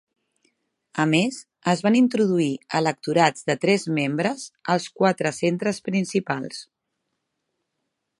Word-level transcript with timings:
A 1.01 1.03
més, 1.09 1.35
es 1.73 1.83
van 1.87 1.97
introduir 1.99 2.47
electorats 2.79 3.45
de 3.51 3.57
tres 3.65 3.85
membres 3.99 4.47
als 4.77 4.89
quatre 5.03 5.33
centres 5.41 5.83
principals. 5.91 6.63